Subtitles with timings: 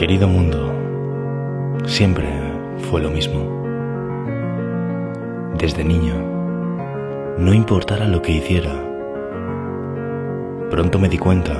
[0.00, 0.72] Querido mundo,
[1.84, 2.26] siempre
[2.90, 3.38] fue lo mismo.
[5.58, 6.14] Desde niño,
[7.36, 8.72] no importara lo que hiciera,
[10.70, 11.52] pronto me di cuenta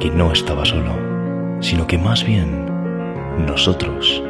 [0.00, 0.96] que no estaba solo,
[1.60, 2.66] sino que más bien
[3.46, 4.20] nosotros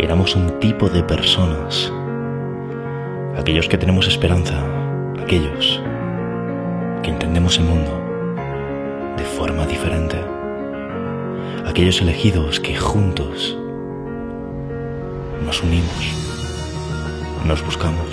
[0.00, 1.92] éramos un tipo de personas,
[3.38, 4.60] aquellos que tenemos esperanza,
[5.22, 5.80] aquellos
[7.04, 7.92] que entendemos el mundo
[9.16, 10.18] de forma diferente
[11.68, 13.54] aquellos elegidos que juntos
[15.44, 16.14] nos unimos,
[17.44, 18.08] nos buscamos.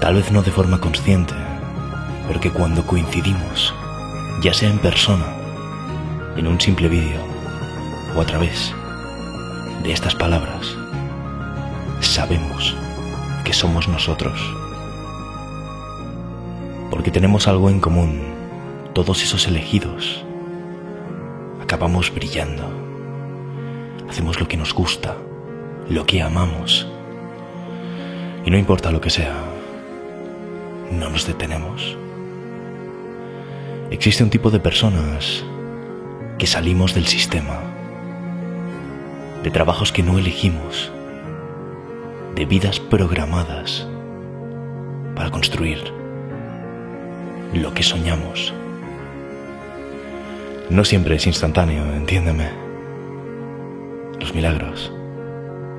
[0.00, 1.34] Tal vez no de forma consciente,
[2.28, 3.74] pero que cuando coincidimos,
[4.40, 5.26] ya sea en persona,
[6.36, 7.20] en un simple vídeo
[8.16, 8.72] o a través
[9.82, 10.76] de estas palabras,
[11.98, 12.76] sabemos
[13.44, 14.40] que somos nosotros.
[16.90, 18.22] Porque tenemos algo en común,
[18.94, 20.24] todos esos elegidos
[21.70, 22.64] acabamos brillando.
[24.08, 25.16] Hacemos lo que nos gusta,
[25.88, 26.84] lo que amamos.
[28.44, 29.36] Y no importa lo que sea,
[30.90, 31.96] no nos detenemos.
[33.92, 35.44] Existe un tipo de personas
[36.38, 37.60] que salimos del sistema,
[39.44, 40.90] de trabajos que no elegimos,
[42.34, 43.86] de vidas programadas
[45.14, 45.78] para construir
[47.54, 48.52] lo que soñamos.
[50.70, 52.48] No siempre es instantáneo, entiéndeme.
[54.20, 54.92] Los milagros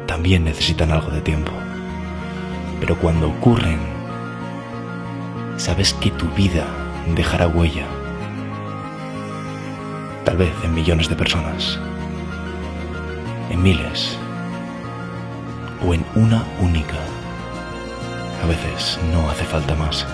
[0.05, 1.53] también necesitan algo de tiempo.
[2.81, 3.79] Pero cuando ocurren,
[5.55, 6.65] sabes que tu vida
[7.15, 7.85] dejará huella.
[10.25, 11.79] Tal vez en millones de personas,
[13.49, 14.17] en miles
[15.87, 16.99] o en una única.
[18.43, 20.05] A veces no hace falta más.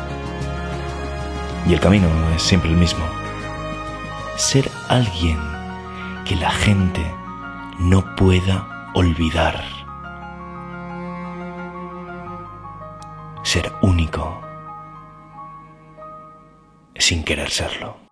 [1.67, 3.27] Y el camino es siempre el mismo
[4.38, 5.40] ser alguien
[6.23, 7.02] que la gente
[7.80, 9.64] no pueda olvidar.
[13.42, 14.39] Ser único
[16.95, 18.07] sin querer serlo.